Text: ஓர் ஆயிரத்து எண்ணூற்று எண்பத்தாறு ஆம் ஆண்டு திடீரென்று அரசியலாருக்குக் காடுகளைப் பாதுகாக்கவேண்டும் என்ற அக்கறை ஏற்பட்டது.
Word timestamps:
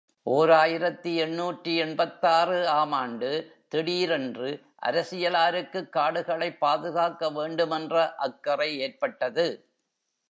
ஓர் 0.27 0.51
ஆயிரத்து 0.51 1.15
எண்ணூற்று 1.15 1.75
எண்பத்தாறு 1.75 2.67
ஆம் 2.69 2.91
ஆண்டு 2.91 3.29
திடீரென்று 3.67 4.49
அரசியலாருக்குக் 4.85 5.89
காடுகளைப் 5.89 6.57
பாதுகாக்கவேண்டும் 6.61 7.75
என்ற 7.79 8.15
அக்கறை 8.19 8.79
ஏற்பட்டது. 8.79 9.47